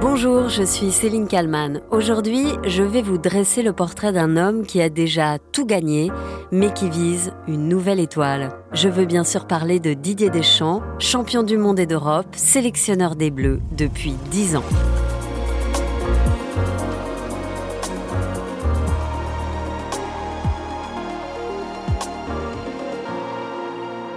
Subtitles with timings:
[0.00, 1.80] Bonjour, je suis Céline Kalman.
[1.90, 6.12] Aujourd'hui, je vais vous dresser le portrait d'un homme qui a déjà tout gagné,
[6.52, 8.50] mais qui vise une nouvelle étoile.
[8.72, 13.30] Je veux bien sûr parler de Didier Deschamps, champion du monde et d'Europe, sélectionneur des
[13.30, 14.64] Bleus depuis 10 ans.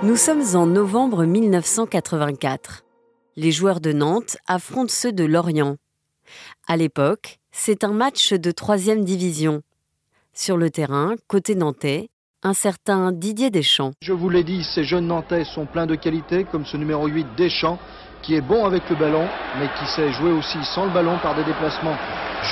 [0.03, 2.83] Nous sommes en novembre 1984.
[3.41, 5.77] Les joueurs de Nantes affrontent ceux de Lorient.
[6.67, 9.61] À l'époque, c'est un match de troisième division.
[10.33, 12.09] Sur le terrain, côté nantais,
[12.43, 13.93] un certain Didier Deschamps.
[14.01, 17.27] Je vous l'ai dit, ces jeunes Nantais sont pleins de qualités, comme ce numéro 8
[17.37, 17.79] Deschamps,
[18.23, 19.25] qui est bon avec le ballon,
[19.57, 21.95] mais qui sait jouer aussi sans le ballon par des déplacements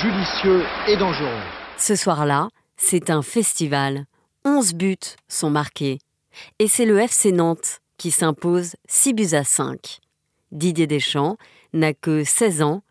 [0.00, 1.42] judicieux et dangereux.
[1.76, 2.48] Ce soir-là,
[2.78, 4.06] c'est un festival.
[4.46, 4.96] 11 buts
[5.28, 5.98] sont marqués.
[6.58, 10.00] Et c'est le FC Nantes qui s'impose 6 buts à 5.
[10.52, 11.36] Didier Deschamps
[11.72, 12.82] n'a que 16 ans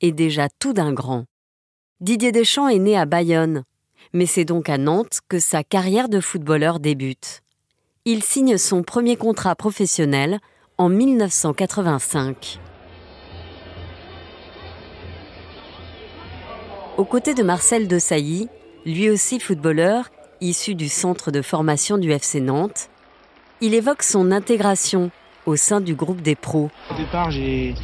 [0.00, 1.24] et déjà tout d'un grand.
[2.00, 3.64] Didier Deschamps est né à Bayonne,
[4.12, 7.42] mais c'est donc à Nantes que sa carrière de footballeur débute.
[8.04, 10.40] Il signe son premier contrat professionnel
[10.76, 12.60] en 1985.
[16.96, 18.48] Aux côtés de Marcel Desailly,
[18.84, 22.88] lui aussi footballeur, issu du centre de formation du FC Nantes,
[23.60, 25.10] il évoque son intégration
[25.46, 26.70] au sein du groupe des pros.
[26.90, 27.74] Au départ, j'ai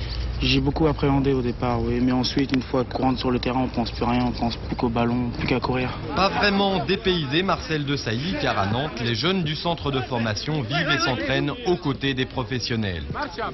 [0.42, 3.60] j'ai beaucoup appréhendé au départ, oui, mais ensuite, une fois qu'on rentre sur le terrain,
[3.60, 5.90] on pense plus rien, on pense plus qu'au ballon, plus qu'à courir.
[6.16, 10.62] Pas vraiment dépaysé Marcel de Sailly, car à Nantes, les jeunes du centre de formation
[10.62, 13.04] vivent et s'entraînent aux côtés des professionnels.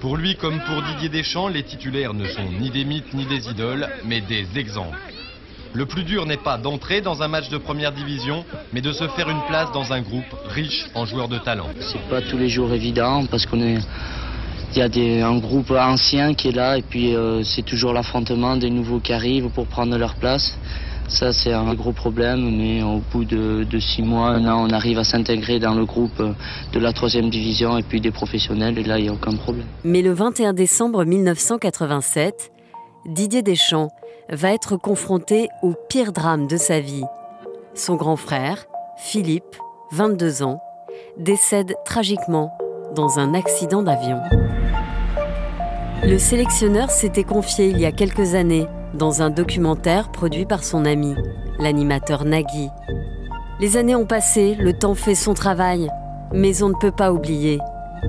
[0.01, 3.49] Pour lui, comme pour Didier Deschamps, les titulaires ne sont ni des mythes ni des
[3.49, 4.97] idoles, mais des exemples.
[5.72, 9.06] Le plus dur n'est pas d'entrer dans un match de première division, mais de se
[9.09, 11.67] faire une place dans un groupe riche en joueurs de talent.
[11.81, 13.78] C'est pas tous les jours évident parce qu'on est.
[14.72, 17.92] Il y a des, un groupe ancien qui est là et puis euh, c'est toujours
[17.92, 20.59] l'affrontement des nouveaux qui arrivent pour prendre leur place.
[21.09, 24.98] Ça, c'est un gros problème, mais au bout de, de six mois, là, on arrive
[24.98, 26.21] à s'intégrer dans le groupe
[26.72, 29.66] de la troisième division et puis des professionnels, et là, il n'y a aucun problème.
[29.84, 32.50] Mais le 21 décembre 1987,
[33.06, 33.91] Didier Deschamps
[34.31, 37.04] va être confronté au pire drame de sa vie.
[37.75, 38.66] Son grand frère,
[38.97, 39.56] Philippe,
[39.92, 40.60] 22 ans,
[41.16, 42.56] décède tragiquement
[42.94, 44.20] dans un accident d'avion.
[46.03, 50.84] Le sélectionneur s'était confié il y a quelques années dans un documentaire produit par son
[50.84, 51.14] ami,
[51.58, 52.70] l'animateur Nagui.
[53.60, 55.91] Les années ont passé, le temps fait son travail,
[56.32, 57.58] mais on ne peut pas oublier.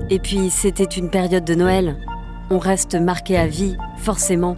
[0.09, 1.97] Et puis c'était une période de Noël.
[2.49, 4.57] On reste marqué à vie, forcément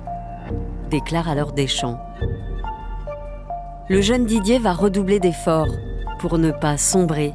[0.90, 2.00] déclare alors Deschamps.
[3.90, 5.76] Le jeune Didier va redoubler d'efforts
[6.20, 7.34] pour ne pas sombrer.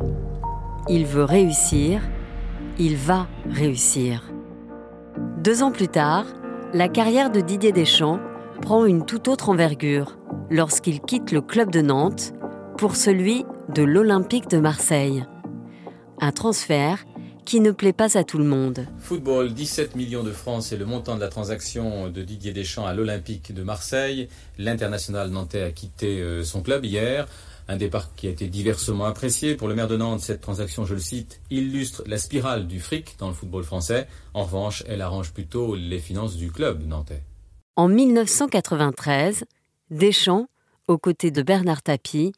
[0.89, 2.03] Il veut réussir,
[2.79, 4.31] il va réussir.
[5.39, 6.27] Deux ans plus tard,
[6.73, 8.21] la carrière de Didier Deschamps
[8.61, 10.17] prend une toute autre envergure
[10.51, 12.35] lorsqu'il quitte le club de Nantes
[12.79, 13.45] pour celui
[13.75, 15.25] de l'Olympique de Marseille.
[16.21, 17.05] Un transfert
[17.45, 18.87] qui ne plaît pas à tout le monde.
[18.99, 22.95] Football, 17 millions de francs, c'est le montant de la transaction de Didier Deschamps à
[22.95, 24.29] l'Olympique de Marseille.
[24.59, 27.27] L'international nantais a quitté euh, son club hier.
[27.67, 29.55] Un départ qui a été diversement apprécié.
[29.55, 33.17] Pour le maire de Nantes, cette transaction, je le cite, illustre la spirale du fric
[33.19, 34.07] dans le football français.
[34.35, 37.23] En revanche, elle arrange plutôt les finances du club nantais.
[37.77, 39.45] En 1993,
[39.91, 40.47] Deschamps,
[40.89, 42.33] aux côtés de Bernard Tapie,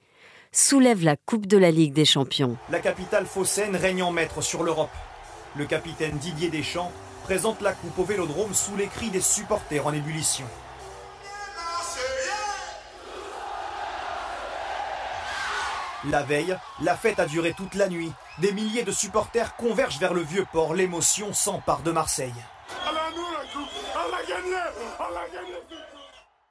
[0.57, 2.57] soulève la Coupe de la Ligue des Champions.
[2.71, 4.91] La capitale phocéenne règne en maître sur l'Europe.
[5.55, 6.93] Le capitaine Didier Deschamps
[7.25, 10.47] présente la Coupe au Vélodrome sous les cris des supporters en ébullition.
[16.09, 18.13] La veille, la fête a duré toute la nuit.
[18.39, 20.75] Des milliers de supporters convergent vers le vieux port.
[20.75, 22.33] L'émotion s'empare de Marseille.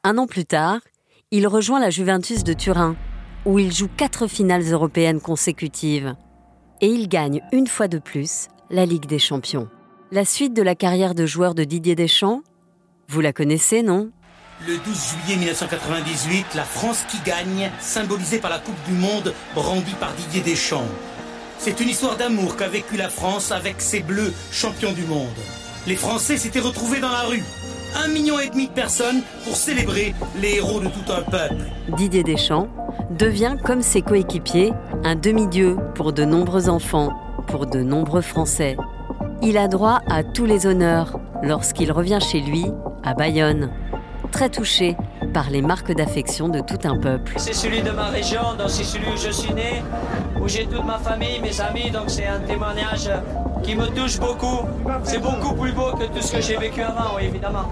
[0.04, 0.80] Un an plus tard,
[1.32, 2.96] il rejoint la Juventus de Turin,
[3.46, 6.16] où il joue quatre finales européennes consécutives.
[6.82, 9.70] Et il gagne une fois de plus la Ligue des Champions.
[10.12, 12.42] La suite de la carrière de joueur de Didier Deschamps,
[13.08, 14.10] vous la connaissez, non?
[14.68, 19.96] Le 12 juillet 1998, la France qui gagne, symbolisée par la Coupe du Monde brandie
[20.00, 20.88] par Didier Deschamps.
[21.60, 25.28] C'est une histoire d'amour qu'a vécue la France avec ses Bleus champions du monde.
[25.88, 27.44] Les Français s'étaient retrouvés dans la rue.
[27.96, 31.64] Un million et demi de personnes pour célébrer les héros de tout un peuple.
[31.96, 32.68] Didier Deschamps
[33.12, 37.14] devient, comme ses coéquipiers, un demi-dieu pour de nombreux enfants,
[37.48, 38.76] pour de nombreux Français.
[39.42, 42.66] Il a droit à tous les honneurs lorsqu'il revient chez lui,
[43.04, 43.72] à Bayonne,
[44.32, 44.98] très touché
[45.34, 47.34] par les marques d'affection de tout un peuple.
[47.38, 49.84] C'est celui de ma région, donc c'est celui où je suis né,
[50.42, 53.10] où j'ai toute ma famille, mes amis, donc c'est un témoignage
[53.66, 54.68] qui me touche beaucoup.
[55.04, 57.66] C'est beaucoup plus beau que tout ce que j'ai vécu avant, oui, évidemment.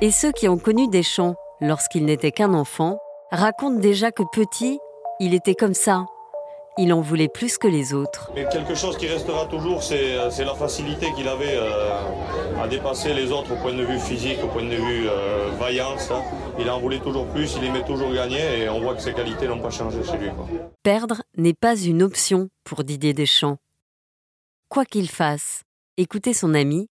[0.00, 2.98] Et ceux qui ont connu Deschamps lorsqu'il n'était qu'un enfant
[3.30, 4.78] racontent déjà que petit,
[5.20, 6.04] il était comme ça.
[6.78, 8.30] Il en voulait plus que les autres.
[8.34, 13.32] Mais quelque chose qui restera toujours, c'est la facilité qu'il avait euh, à dépasser les
[13.32, 16.10] autres au point de vue physique, au point de vue euh, vaillance.
[16.10, 16.22] Hein.
[16.58, 19.48] Il en voulait toujours plus, il aimait toujours gagner et on voit que ses qualités
[19.48, 20.28] n'ont pas changé chez lui.
[20.82, 23.56] Perdre n'est pas une option pour Didier Deschamps.
[24.76, 25.62] Quoi qu'il fasse,
[25.96, 26.90] écoutez son ami,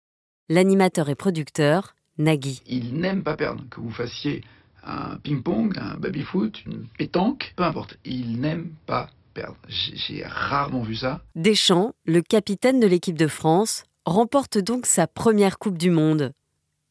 [0.48, 2.60] l'animateur et producteur Nagui.
[2.66, 4.42] Il n'aime pas perdre, que vous fassiez
[4.82, 7.96] un ping-pong, un baby-foot, une pétanque, peu importe.
[8.04, 9.54] Il n'aime pas perdre.
[9.68, 11.22] J'ai rarement vu ça.
[11.36, 16.32] Deschamps, le capitaine de l'équipe de France, remporte donc sa première Coupe du Monde.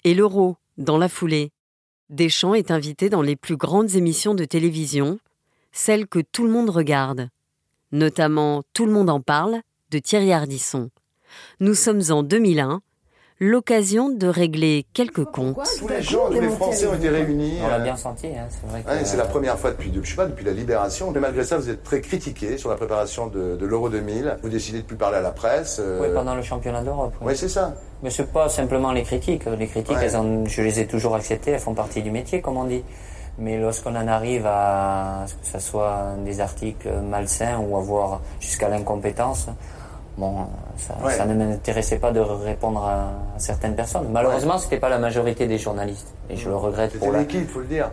[0.05, 1.51] Et l'Euro, dans la foulée.
[2.09, 5.19] Deschamps est invité dans les plus grandes émissions de télévision,
[5.73, 7.27] celles que tout le monde regarde.
[7.91, 9.61] Notamment Tout le monde en parle
[9.91, 10.89] de Thierry Ardisson.
[11.59, 12.81] Nous sommes en 2001
[13.39, 15.57] l'occasion de régler quelques comptes.
[15.77, 17.59] Tous les gens, tous les Français ont été réunis.
[17.63, 18.83] On l'a bien senti, hein, c'est vrai.
[18.83, 19.05] Que...
[19.05, 21.11] c'est la première fois depuis, je sais pas, depuis la libération.
[21.11, 24.37] Mais malgré ça, vous êtes très critiqué sur la préparation de, l'Euro 2000.
[24.41, 25.79] Vous décidez de plus parler à la presse.
[25.79, 27.13] Euh, oui, pendant le championnat d'Europe.
[27.21, 27.75] Oui, c'est ça.
[28.01, 29.45] Mais c'est pas simplement les critiques.
[29.45, 31.51] Les critiques, je les ai toujours acceptées.
[31.51, 32.83] Elles font partie du métier, comme on dit.
[33.39, 38.21] Mais lorsqu'on en arrive à ce que ce soit des articles malsains ou à voir
[38.39, 39.47] jusqu'à l'incompétence,
[40.17, 40.47] Bon,
[40.77, 44.07] ça, ne m'intéressait pas de répondre à, certaines personnes.
[44.11, 47.19] Malheureusement, ce c'était pas la majorité des journalistes, et je le regrette pour la.
[47.19, 47.91] l'équipe, faut le dire.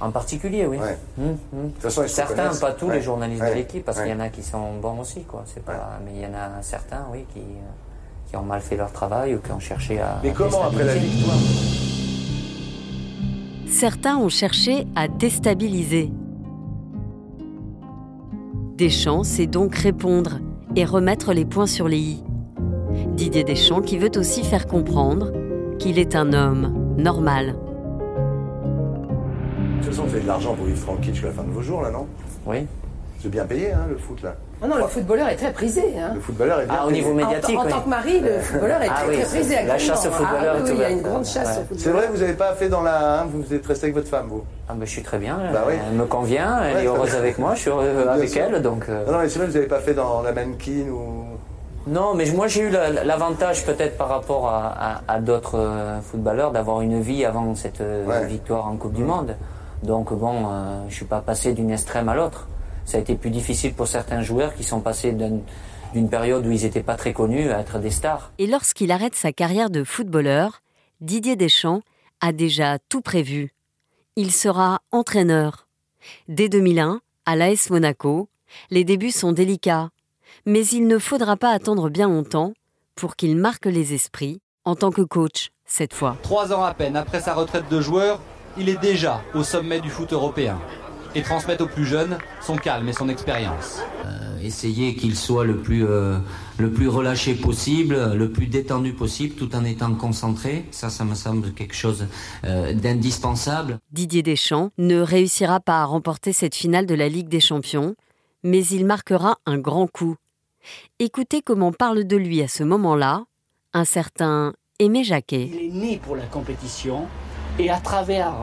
[0.00, 0.78] En particulier, oui.
[1.18, 1.90] Hum, hum.
[2.06, 4.98] certains, pas tous les journalistes de l'équipe, parce qu'il y en a qui sont bons
[5.00, 5.44] aussi, quoi.
[5.46, 8.76] C'est pas, mais il y en a certains, oui, qui, euh, qui ont mal fait
[8.76, 10.18] leur travail ou qui ont cherché à.
[10.22, 11.36] Mais comment après la victoire
[13.68, 16.10] Certains ont cherché à déstabiliser.
[18.76, 20.38] Deschamps sait donc répondre
[20.76, 22.22] et remettre les points sur les i.
[23.14, 25.32] Didier Deschamps qui veut aussi faire comprendre
[25.78, 27.56] qu'il est un homme normal.
[29.78, 31.62] De toute façon, vous avez de l'argent pour vivre tranquille jusqu'à la fin de vos
[31.62, 32.06] jours, là, non?
[32.46, 32.66] Oui.
[33.22, 34.34] C'est bien payé, hein, le foot, là.
[34.62, 35.82] Oh non, le footballeur est très prisé.
[35.98, 36.12] Hein.
[36.14, 37.58] Le footballeur est bien ah, au niveau médiatique.
[37.58, 39.62] En, en tant que mari, le footballeur est ah très, très prisé.
[39.66, 41.78] La chasse au footballeur ah, est Il y a une grande chasse au footballeur.
[41.78, 43.22] C'est vrai, vous n'avez pas fait dans la.
[43.22, 44.44] Hein, vous êtes resté avec votre femme, vous?
[44.68, 45.38] Ah ben, Je suis très bien.
[45.52, 48.62] Bah elle me convient, elle est heureuse avec moi, je suis heureux avec elle.
[48.62, 49.10] Donc, euh.
[49.10, 51.24] Non, mais c'est vrai, vous n'avez pas fait dans la mannequin ou.
[51.86, 57.00] Non, mais moi j'ai eu l'avantage peut-être par rapport à, d'autres euh, footballeurs d'avoir une
[57.00, 59.36] vie avant cette euh, victoire en Coupe du Monde.
[59.84, 62.48] Donc bon, euh, je suis pas passé d'une extrême à l'autre.
[62.86, 66.62] Ça a été plus difficile pour certains joueurs qui sont passés d'une période où ils
[66.62, 68.32] n'étaient pas très connus à être des stars.
[68.38, 70.62] Et lorsqu'il arrête sa carrière de footballeur,
[71.02, 71.82] Didier Deschamps
[72.22, 73.50] a déjà tout prévu.
[74.16, 75.66] Il sera entraîneur.
[76.28, 78.30] Dès 2001, à l'AS Monaco,
[78.70, 79.90] les débuts sont délicats
[80.44, 82.52] mais il ne faudra pas attendre bien longtemps
[82.94, 86.16] pour qu'il marque les esprits en tant que coach cette fois.
[86.22, 88.20] Trois ans à peine après sa retraite de joueur,
[88.56, 90.58] il est déjà au sommet du foot européen
[91.16, 93.80] et transmet aux plus jeunes son calme et son expérience.
[94.04, 96.18] Euh, essayer qu'il soit le plus, euh,
[96.58, 100.66] le plus relâché possible, le plus détendu possible, tout en étant concentré.
[100.70, 102.06] Ça, ça me semble quelque chose
[102.44, 103.78] euh, d'indispensable.
[103.92, 107.96] Didier Deschamps ne réussira pas à remporter cette finale de la Ligue des Champions,
[108.42, 110.16] mais il marquera un grand coup
[110.98, 113.24] Écoutez comment parle de lui à ce moment-là
[113.72, 115.48] un certain Aimé Jacquet.
[115.50, 117.06] Il est né pour la compétition
[117.58, 118.34] et à travers,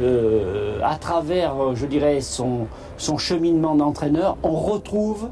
[0.00, 2.68] euh, à travers euh, je dirais, son,
[3.18, 5.28] cheminement d'entraîneur, on retrouve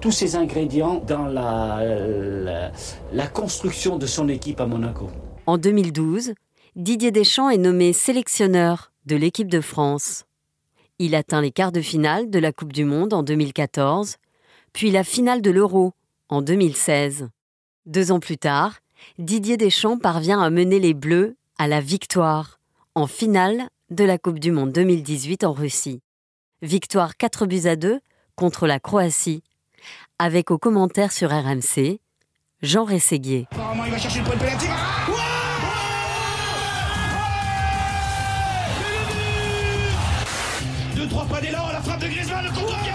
[0.00, 2.70] tous ces ingrédients dans la
[3.32, 5.08] construction de son équipe à Monaco.
[5.46, 6.34] En 2012,
[6.76, 10.24] Didier Deschamps est nommé sélectionneur de l'équipe de France.
[11.00, 14.16] Il atteint les quarts de finale de la Coupe du Monde en 2014
[14.72, 15.92] puis la finale de l'Euro
[16.28, 17.28] en 2016.
[17.86, 18.78] Deux ans plus tard,
[19.18, 22.60] Didier Deschamps parvient à mener les Bleus à la victoire
[22.94, 26.00] en finale de la Coupe du Monde 2018 en Russie.
[26.60, 28.00] Victoire 4 buts à 2
[28.36, 29.42] contre la Croatie,
[30.18, 32.00] avec au commentaire sur RMC
[32.60, 33.46] Jean Rességuier.
[40.94, 42.87] Deux, trois pas d'élan, la frappe de Griezmann, le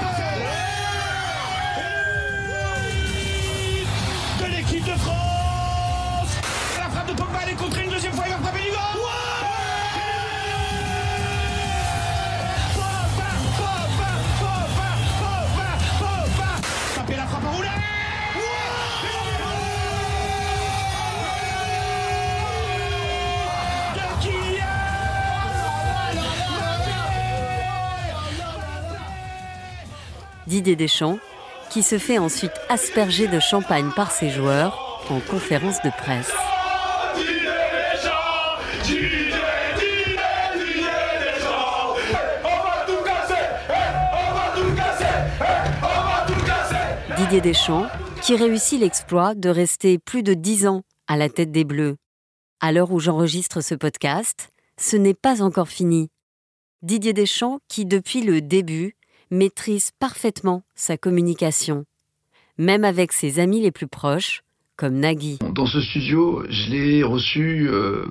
[30.53, 31.17] Didier Deschamps,
[31.72, 36.31] qui se fait ensuite asperger de champagne par ses joueurs en conférence de presse.
[47.17, 47.88] Didier Deschamps,
[48.22, 51.95] qui réussit l'exploit de rester plus de dix ans à la tête des Bleus.
[52.60, 56.10] À l'heure où j'enregistre ce podcast, ce n'est pas encore fini.
[56.83, 58.93] Didier Deschamps, qui depuis le début
[59.33, 61.85] maîtrise parfaitement sa communication,
[62.57, 64.43] même avec ses amis les plus proches,
[64.77, 65.39] comme Nagui.
[65.51, 68.05] Dans ce studio, je l'ai reçu euh,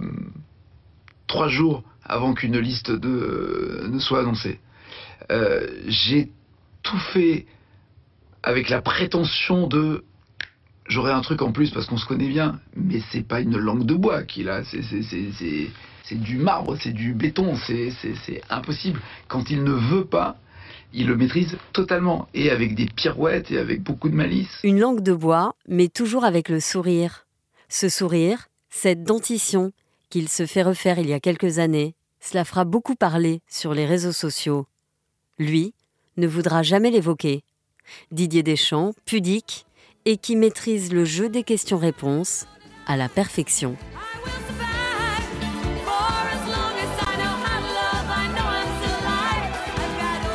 [1.27, 4.61] trois jours avant qu'une liste de, ne soit annoncée.
[5.31, 6.31] Euh, J'ai
[6.83, 7.47] tout fait
[8.43, 10.05] avec la prétention de
[10.89, 13.87] j'aurai un truc en plus parce qu'on se connaît bien, mais c'est pas une langue
[13.87, 19.01] de bois qu'il a, c'est du marbre, c'est du béton, c'est impossible.
[19.29, 20.37] Quand il ne veut pas,
[20.95, 24.59] il le maîtrise totalement, et avec des pirouettes et avec beaucoup de malice.
[24.63, 27.27] Une langue de bois, mais toujours avec le sourire.
[27.69, 29.73] Ce sourire, cette dentition
[30.11, 33.87] qu'il se fait refaire il y a quelques années, cela fera beaucoup parler sur les
[33.87, 34.67] réseaux sociaux.
[35.39, 35.75] Lui
[36.17, 37.43] ne voudra jamais l'évoquer.
[38.11, 39.67] Didier Deschamps, pudique,
[40.05, 42.47] et qui maîtrise le jeu des questions-réponses
[42.87, 43.77] à la perfection.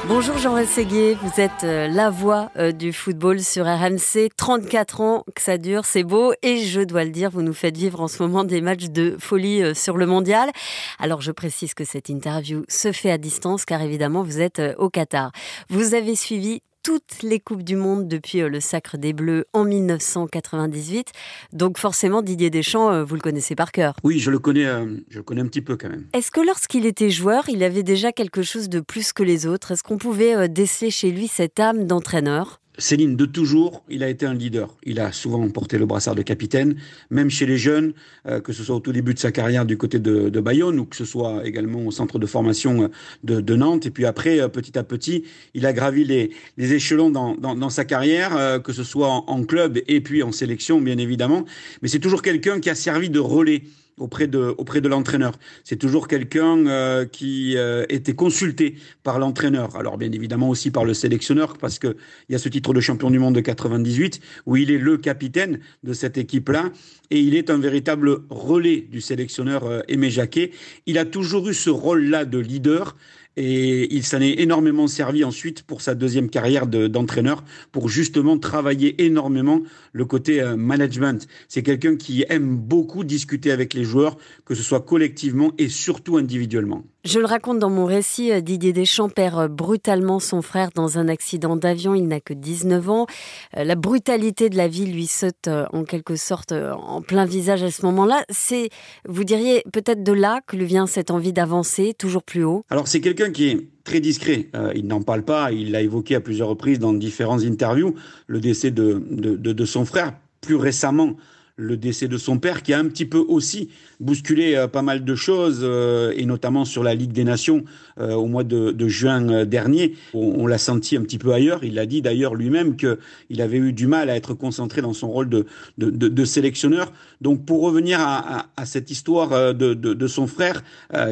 [0.07, 4.29] Bonjour Jean Rességuier, vous êtes euh, la voix euh, du football sur RMC.
[4.37, 6.31] 34 ans que ça dure, c'est beau.
[6.43, 9.17] Et je dois le dire, vous nous faites vivre en ce moment des matchs de
[9.19, 10.49] folie euh, sur le mondial.
[10.97, 14.89] Alors je précise que cette interview se fait à distance car évidemment vous êtes au
[14.89, 15.33] Qatar.
[15.69, 19.65] Vous avez suivi toutes les Coupes du Monde depuis euh, le Sacre des Bleus en
[19.65, 21.11] 1998.
[21.51, 23.95] Donc forcément, Didier Deschamps, euh, vous le connaissez par cœur.
[24.05, 26.05] Oui, je le connais, euh, je le connais un petit peu quand même.
[26.13, 29.71] Est-ce que lorsqu'il était joueur, il avait déjà quelque chose de plus que les autres?
[29.73, 32.61] Est-ce qu'on pouvait déceler chez lui cette âme d'entraîneur?
[32.79, 34.75] Céline, de toujours, il a été un leader.
[34.83, 36.75] Il a souvent porté le brassard de capitaine,
[37.09, 37.93] même chez les jeunes,
[38.27, 40.85] euh, que ce soit au tout début de sa carrière du côté de, Bayonne ou
[40.85, 43.87] que ce soit également au centre de formation euh, de, Nantes.
[43.87, 45.23] Et puis après, euh, petit à petit,
[45.55, 50.21] il a gravi les, échelons dans, sa carrière, que ce soit en club et puis
[50.21, 51.45] en sélection, bien évidemment.
[51.81, 53.63] Mais c'est toujours quelqu'un qui a servi de relais
[53.97, 55.33] auprès de, auprès de l'entraîneur.
[55.63, 59.75] C'est toujours quelqu'un euh, qui euh, était consulté par l'entraîneur.
[59.75, 61.97] Alors bien évidemment aussi par le sélectionneur parce que
[62.29, 64.97] il y a ce titre de champion du monde de 98 où il est le
[64.97, 66.71] capitaine de cette équipe-là
[67.09, 70.51] et il est un véritable relais du sélectionneur euh, Aimé Jacquet.
[70.85, 72.95] Il a toujours eu ce rôle-là de leader
[73.37, 79.05] et il s'en est énormément servi ensuite pour sa deuxième carrière d'entraîneur, pour justement travailler
[79.05, 79.61] énormément
[79.93, 81.27] le côté euh, management.
[81.47, 86.17] C'est quelqu'un qui aime beaucoup discuter avec les joueurs, que ce soit collectivement et surtout
[86.17, 86.83] individuellement.
[87.07, 90.97] Je le raconte dans mon récit, euh, Didier Deschamps perd euh, brutalement son frère dans
[90.97, 93.05] un accident d'avion, il n'a que 19 ans.
[93.53, 97.85] La brutalité de la vie lui saute en quelque sorte en plein visage à ce
[97.85, 98.25] moment-là.
[98.29, 98.71] C'est,
[99.07, 102.65] vous diriez, peut-être de là que lui vient cette envie d'avancer toujours plus haut?
[102.69, 104.49] Alors c'est quelqu'un qui est très discret.
[104.53, 107.95] Euh, il n'en parle pas, il l'a évoqué à plusieurs reprises dans différentes interviews,
[108.27, 110.13] le décès de, de son frère.
[110.41, 111.15] Plus récemment,
[111.57, 115.03] le décès de son père, qui a un petit peu aussi bousculé euh, pas mal
[115.03, 117.65] de choses, euh, et notamment sur la Ligue des Nations
[117.99, 119.95] euh, au mois de, juin dernier.
[120.13, 121.63] On, l'a senti un petit peu ailleurs.
[121.63, 125.09] Il a dit d'ailleurs lui-même qu'il avait eu du mal à être concentré dans son
[125.09, 125.45] rôle de,
[125.77, 126.93] de, sélectionneur.
[127.21, 130.63] Donc pour revenir à, cette histoire de, son frère,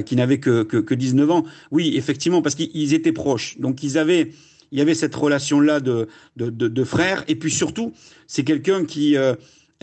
[0.06, 3.60] qui n'avait que, que, 19 ans, oui, effectivement, parce qu'ils étaient proches.
[3.60, 4.32] Donc ils avaient
[4.72, 7.24] il y avait cette relation-là de, de, frères.
[7.28, 7.94] Et puis surtout,
[8.28, 9.18] c'est quelqu'un qui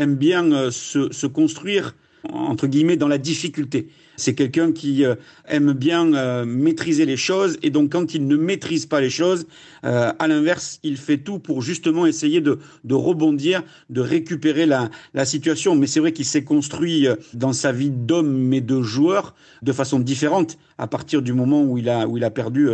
[0.02, 1.94] aime bien euh, se, construire
[2.30, 3.88] entre guillemets dans la difficulté.
[4.16, 5.16] C'est quelqu'un qui euh,
[5.48, 9.46] aime bien euh, maîtriser les choses et donc quand il ne maîtrise pas les choses,
[9.82, 14.90] à l'inverse, il fait tout pour justement essayer de, rebondir, de récupérer la,
[15.24, 15.74] situation.
[15.74, 19.98] Mais c'est vrai qu'il s'est construit dans sa vie d'homme mais de joueur de façon
[19.98, 22.68] différente à partir du moment où il a, où il a perdu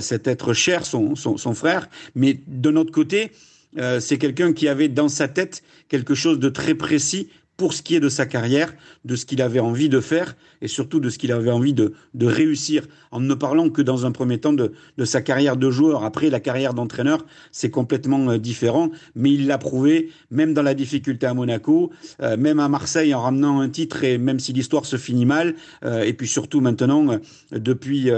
[0.00, 1.88] cet être cher, son, son, son frère.
[2.14, 3.30] Mais de notre côté,
[3.78, 7.82] euh, c'est quelqu'un qui avait dans sa tête quelque chose de très précis pour ce
[7.82, 11.10] qui est de sa carrière, de ce qu'il avait envie de faire et surtout de
[11.10, 14.72] ce qu'il avait envie de, réussir, en ne parlant que dans un premier temps de,
[15.04, 16.04] sa carrière de joueur.
[16.04, 20.74] Après, la carrière d'entraîneur, c'est complètement euh, différent, mais il l'a prouvé, même dans la
[20.74, 21.90] difficulté à Monaco,
[22.22, 25.54] euh, même à Marseille en ramenant un titre, et même si l'histoire se finit mal,
[25.84, 27.18] euh, et puis surtout maintenant,
[27.52, 28.10] depuis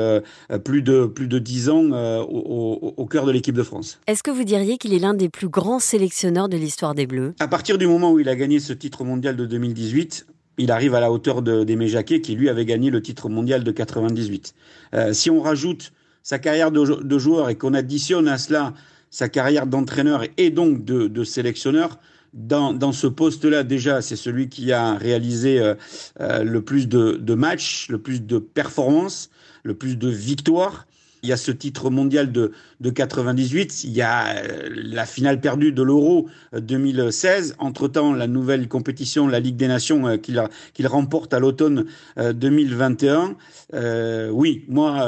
[0.64, 1.90] plus de plus de dix ans,
[2.22, 3.98] au, au cœur de l'équipe de France.
[4.06, 7.34] Est-ce que vous diriez qu'il est l'un des plus grands sélectionneurs de l'histoire des Bleus?
[7.40, 10.26] À partir du moment où il a gagné ce titre mondial, de 2018,
[10.58, 13.70] il arrive à la hauteur d'Aimé Jacquet, qui lui avait gagné le titre mondial de
[13.72, 14.54] 98.
[14.94, 15.92] Euh, si on rajoute
[16.22, 18.74] sa carrière de, joueur et qu'on additionne à cela
[19.10, 21.98] sa carrière d'entraîneur et donc de, sélectionneur,
[22.34, 25.74] dans, ce poste-là, déjà, c'est celui qui a réalisé euh,
[26.20, 29.30] euh, le plus de matchs, le plus de performances,
[29.62, 30.86] le plus de victoires.
[31.26, 35.40] Il y a ce titre mondial de, de 98, il y a euh, la finale
[35.40, 41.34] perdue de l'Euro 2016, entre-temps la nouvelle compétition, la Ligue des Nations euh, qu'il remporte
[41.34, 43.34] à l'automne 2021.
[43.74, 45.02] Euh, oui, moi,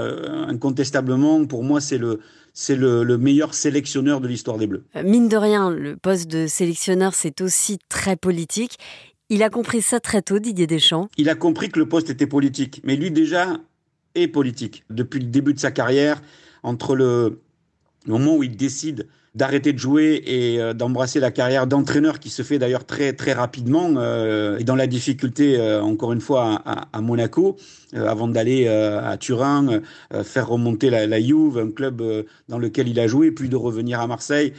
[0.48, 2.18] incontestablement, pour moi, c'est le,
[2.52, 4.82] c'est le, le, meilleur sélectionneur de l'histoire des Bleus.
[5.04, 8.76] Mine de rien, le poste de sélectionneur, c'est aussi très politique.
[9.30, 11.08] Il a compris ça très tôt, Didier Deschamps?
[11.16, 12.80] Il a compris que le poste était politique.
[12.82, 13.58] Mais lui, déjà,
[14.26, 14.84] politique.
[14.90, 16.20] Depuis le début de sa carrière,
[16.62, 17.40] entre le
[18.06, 22.42] moment où il décide d'arrêter de jouer et euh, d'embrasser la carrière d'entraîneur qui se
[22.42, 27.00] fait d'ailleurs très très rapidement euh, et dans la difficulté euh, encore une fois à,
[27.00, 27.56] Monaco
[27.94, 29.80] avant d'aller à Turin
[30.22, 32.02] faire remonter la, la, Juve un club
[32.48, 34.52] dans lequel il a joué puis de revenir à Marseille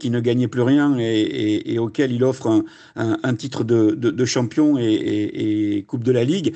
[0.00, 2.64] qui ne gagnait plus rien et, auquel il offre
[2.96, 6.54] un, titre de champion et, et, Coupe de la Ligue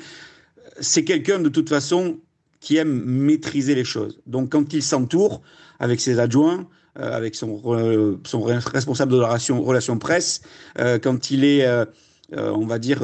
[0.81, 2.17] c'est quelqu'un de toute façon
[2.59, 4.19] qui aime maîtriser les choses.
[4.25, 5.41] Donc quand il s'entoure
[5.79, 6.67] avec ses adjoints,
[6.99, 10.41] euh, avec son, responsable de la relation, presse,
[10.79, 11.85] euh, quand il est, euh,
[12.31, 13.01] on va dire,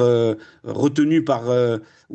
[0.64, 1.44] retenu par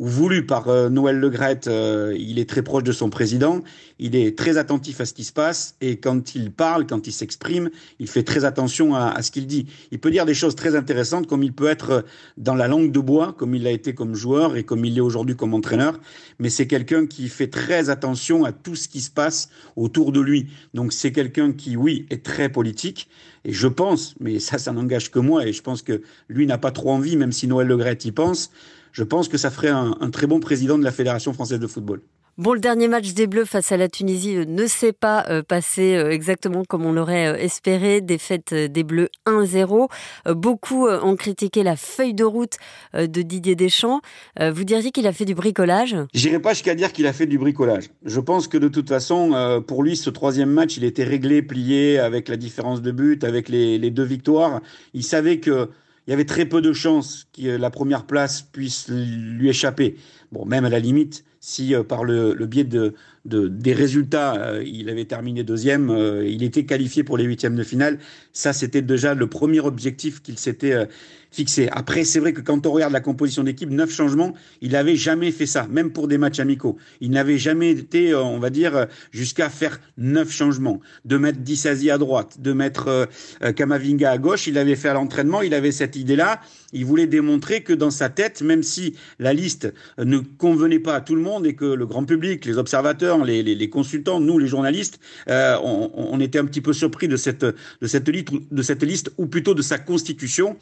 [0.00, 3.60] voulu par euh, Noël Legrette, euh, il est très proche de son président,
[3.98, 7.12] il est très attentif à ce qui se passe et quand il parle, quand il
[7.12, 9.66] s'exprime, il fait très attention à, à ce qu'il dit.
[9.90, 12.06] Il peut dire des choses très intéressantes comme il peut être
[12.38, 15.02] dans la langue de bois, comme il l'a été comme joueur et comme il l'est
[15.02, 16.00] aujourd'hui comme entraîneur,
[16.38, 20.20] mais c'est quelqu'un qui fait très attention à tout ce qui se passe autour de
[20.20, 20.46] lui.
[20.72, 23.06] Donc c'est quelqu'un qui, oui, est très politique
[23.44, 26.56] et je pense, mais ça, ça n'engage que moi et je pense que lui n'a
[26.56, 28.50] pas trop envie, même si Noël Legrette y pense,
[28.92, 31.66] je pense que ça ferait un, un, très bon président de la Fédération française de
[31.66, 32.00] football.
[32.40, 35.42] Bon, le dernier match des Bleus face à la Tunisie euh, ne s'est pas euh,
[35.42, 38.00] passé euh, exactement comme on l'aurait espéré.
[38.00, 39.88] Défaite des Bleus 1-0.
[40.30, 42.56] Beaucoup ont critiqué la feuille de route
[42.94, 44.00] de Didier Deschamps.
[44.40, 45.96] Vous diriez qu'il a fait du bricolage?
[46.14, 47.90] J'irai pas jusqu'à dire qu'il a fait du bricolage.
[48.04, 51.98] Je pense que de toute façon, pour lui, ce troisième match, il était réglé, plié,
[51.98, 54.60] avec la différence de but, avec les, les deux victoires.
[54.94, 55.68] Il savait que
[56.10, 59.94] il y avait très peu de chances que la première place puisse lui échapper.
[60.32, 64.34] Bon, même à la limite, si euh, par le, le biais de, de, des résultats,
[64.36, 67.98] euh, il avait terminé deuxième, euh, il était qualifié pour les huitièmes de finale.
[68.32, 70.86] Ça, c'était déjà le premier objectif qu'il s'était euh,
[71.30, 71.68] fixé.
[71.70, 75.30] Après, c'est vrai que quand on regarde la composition d'équipe, neuf changements, il n'avait jamais
[75.32, 76.78] fait ça, même pour des matchs amicaux.
[77.00, 81.98] Il n'avait jamais été, on va dire, jusqu'à faire neuf changements, de mettre Dissasi à
[81.98, 83.08] droite, de mettre
[83.54, 84.48] Kamavinga à gauche.
[84.48, 86.40] Il avait fait à l'entraînement, il avait cette idée-là.
[86.72, 91.00] Il voulait démontrer que dans sa tête, même si la liste ne convenait pas à
[91.00, 95.00] tout le monde et que le grand public, les observateurs, les, consultants, nous, les journalistes,
[95.28, 99.62] euh, on, était un petit peu surpris de cette, de cette liste, ou plutôt de
[99.62, 100.56] sa constitution.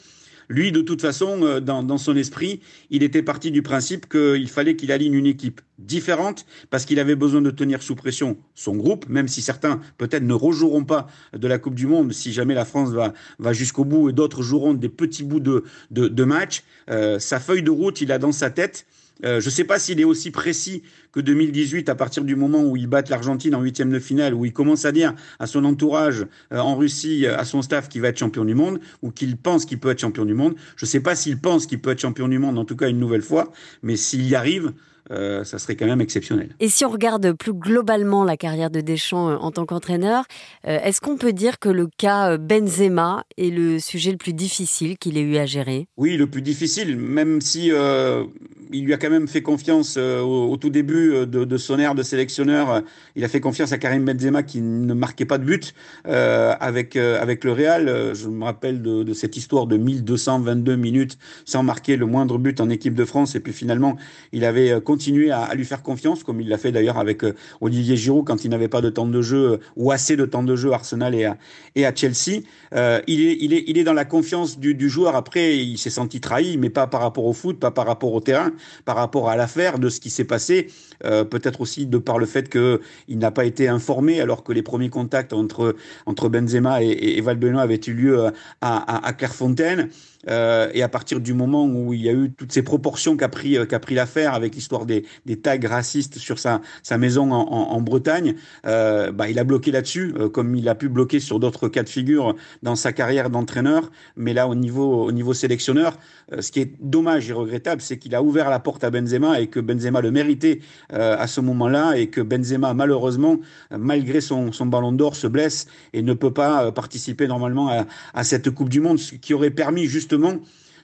[0.49, 4.77] Lui, de toute façon, euh, dans, son esprit, il était parti du principe qu'il fallait
[4.77, 9.09] qu'il aligne une équipe différente parce qu'il avait besoin de tenir sous pression son groupe,
[9.09, 12.65] même si certains peut-être ne rejoueront pas de la Coupe du Monde si jamais la
[12.65, 16.63] France va, va jusqu'au bout et d'autres joueront des petits bouts de, de, de match.
[16.91, 18.87] Euh, sa feuille de route, il a dans sa tête.
[19.25, 22.63] Euh, je ne sais pas s'il est aussi précis que 2018, à partir du moment
[22.63, 25.65] où il bat l'Argentine en huitième de finale, où il commence à dire à son
[25.65, 29.37] entourage euh, en Russie, à son staff qu'il va être champion du monde, ou qu'il
[29.37, 30.55] pense qu'il peut être champion du monde.
[30.77, 32.89] Je ne sais pas s'il pense qu'il peut être champion du monde, en tout cas
[32.89, 33.53] une nouvelle fois,
[33.83, 34.73] mais s'il y arrive,
[35.11, 36.55] euh, ça serait quand même exceptionnel.
[36.61, 40.25] Et si on regarde plus globalement la carrière de Deschamps euh, en tant qu'entraîneur,
[40.67, 44.99] euh, est-ce qu'on peut dire que le cas Benzema est le sujet le plus difficile
[44.99, 45.89] qu'il ait eu à gérer?
[45.97, 48.25] Oui, le plus difficile, même si euh,
[48.73, 51.79] il lui a quand même fait confiance euh, au, au, tout début de, de, son
[51.79, 52.83] ère de sélectionneur.
[53.17, 55.75] Il a fait confiance à Karim Benzema qui ne marquait pas de but
[56.07, 58.15] euh, avec avec le Real.
[58.15, 62.61] Je me rappelle de, de cette histoire de 1222 minutes sans marquer le moindre but
[62.61, 63.97] en équipe de France et puis finalement
[64.33, 67.23] il avait continué à, à lui faire confiance comme il l'a fait d'ailleurs avec
[67.61, 70.57] Olivier Giroud quand il n'avait pas de temps de jeu ou assez de temps de
[70.57, 71.37] jeu à Arsenal et à,
[71.75, 72.43] et à Chelsea.
[72.75, 75.17] Euh, il, est, il, est, il est dans la confiance du, du joueur.
[75.17, 78.21] Après, il s'est senti trahi, mais pas par rapport au foot, pas par rapport au
[78.21, 78.53] terrain,
[78.85, 80.69] par rapport à l'affaire de ce qui s'est passé.
[81.05, 84.63] Euh, Peut-être aussi de par le fait qu'il n'a pas été informé alors que les
[84.63, 89.91] premiers contacts entre, entre Benzema et, et, Valbuena avaient eu lieu à, à, Clairefontaine.
[90.29, 93.29] Euh, et à partir du moment où il y a eu toutes ces proportions qu'a
[93.29, 95.05] pris, pris l'affaire avec l'histoire des,
[95.41, 98.35] tags racistes sur sa, sa maison en, Bretagne,
[98.67, 101.89] euh, bah, il a bloqué là-dessus, comme il a pu bloquer sur d'autres cas de
[101.89, 103.91] figure dans sa carrière d'entraîneur.
[104.17, 105.97] Mais là, au niveau, au niveau sélectionneur,
[106.39, 109.49] ce qui est dommage et regrettable, c'est qu'il a ouvert la porte à Benzema et
[109.49, 113.39] que Benzema le méritait à ce moment-là et que Benzema, malheureusement,
[113.71, 118.51] malgré son, ballon d'or, se blesse et ne peut pas participer normalement à, à cette
[118.51, 120.35] Coupe du Monde, ce qui aurait permis justement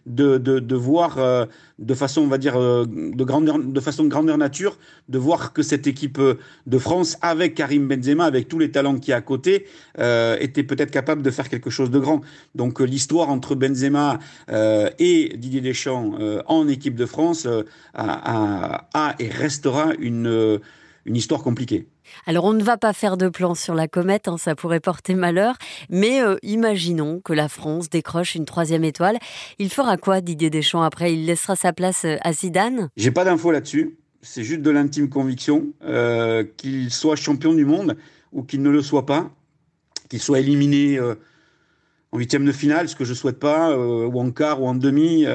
[0.06, 1.46] de, de, de voir euh,
[1.78, 5.62] de façon, on va dire, euh, de, grandeur, de façon grandeur nature, de voir que
[5.62, 9.16] cette équipe euh, de France, avec Karim Benzema, avec tous les talents qui y a
[9.16, 9.66] à côté,
[9.98, 12.20] euh, était peut-être capable de faire quelque chose de grand.
[12.54, 14.18] Donc l'histoire entre Benzema
[14.50, 16.12] euh, et Didier Deschamps
[16.46, 17.64] en équipe de France a,
[17.94, 20.60] a, a, et restera une,
[21.06, 21.86] une histoire compliquée.
[22.26, 25.14] Alors on ne va pas faire de plan sur la comète, hein, ça pourrait porter
[25.14, 25.56] malheur,
[25.90, 29.18] mais euh, imaginons que la France décroche une troisième étoile.
[29.58, 31.14] Il fera quoi Didier Deschamps après?
[31.14, 32.88] Il laissera sa place euh, à Zidane?
[32.96, 37.96] J'ai pas d'infos là-dessus, c'est juste de l'intime conviction euh, qu'il soit champion du monde
[38.32, 39.30] ou qu'il ne le soit pas,
[40.08, 41.14] qu'il soit éliminé euh,
[42.10, 44.74] en huitième de finale, ce que je souhaite pas, euh, ou en quart ou en
[44.74, 45.26] demi.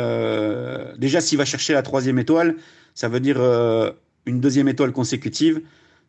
[0.97, 2.55] Déjà s'il va chercher la troisième étoile,
[2.95, 3.37] ça veut dire
[4.29, 5.61] une deuxième étoile consécutive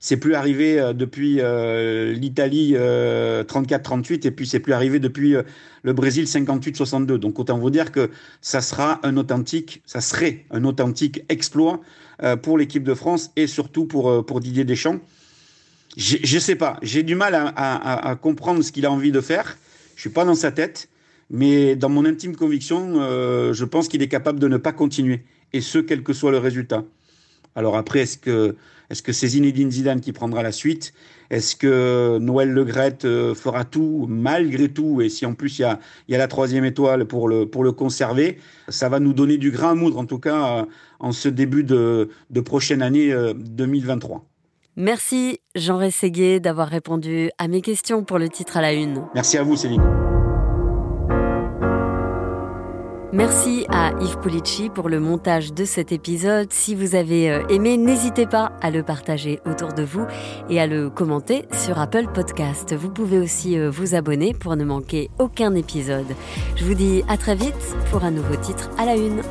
[0.03, 5.37] c'est plus arrivé euh, depuis euh, l'Italie euh, 34-38 et puis c'est plus arrivé depuis
[5.37, 5.43] euh,
[5.83, 7.19] le Brésil 58-62.
[7.19, 11.83] Donc autant vous dire que ça sera un authentique, ça serait un authentique exploit
[12.23, 15.01] euh, pour l'équipe de France et surtout pour pour Didier Deschamps.
[15.97, 19.59] Je sais pas, j'ai du mal à, à, comprendre ce qu'il a envie de faire.
[19.97, 20.89] Je suis pas dans sa tête,
[21.31, 22.95] mais dans mon intime conviction,
[23.53, 26.39] je pense qu'il est capable de ne pas continuer et ce quel que soit le
[26.39, 26.85] résultat.
[27.55, 28.57] Alors après, est-ce que
[28.91, 30.93] est-ce que c'est Zinedine Zidane qui prendra la suite?
[31.31, 33.03] Est-ce que Noël Legrette
[33.35, 35.01] fera tout malgré tout?
[35.01, 37.63] Et si en plus il y a, y a la troisième étoile pour le, pour
[37.63, 40.67] le conserver, ça va nous donner du grain à moudre, en tout cas
[40.99, 44.25] en ce début de, de prochaine année 2023.
[44.77, 49.05] Merci Jean Rességuier d'avoir répondu à mes questions pour le titre à la une.
[49.15, 50.10] Merci à vous Céline.
[53.13, 56.53] Merci à Yves Pulici pour le montage de cet épisode.
[56.53, 60.07] Si vous avez aimé, n'hésitez pas à le partager autour de vous
[60.49, 62.73] et à le commenter sur Apple Podcast.
[62.75, 66.07] Vous pouvez aussi vous abonner pour ne manquer aucun épisode.
[66.55, 69.23] Je vous dis à très vite pour un nouveau titre à la une.